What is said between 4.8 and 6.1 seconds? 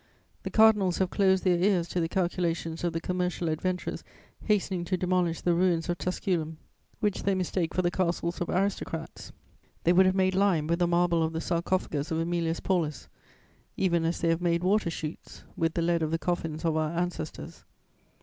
to demolish the ruins of